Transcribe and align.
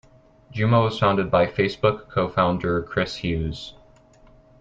Jumo 0.51 0.85
was 0.85 0.97
founded 0.97 1.29
by 1.29 1.45
Facebook 1.45 2.09
co-founder 2.09 2.81
Chris 2.81 3.17
Hughes. 3.17 3.75